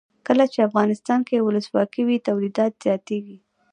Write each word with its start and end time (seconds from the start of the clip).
کله 0.27 0.45
چې 0.53 0.59
افغانستان 0.69 1.19
کې 1.27 1.45
ولسواکي 1.47 2.01
وي 2.05 2.17
تولیدات 2.27 2.73
زیاتیږي. 2.83 3.37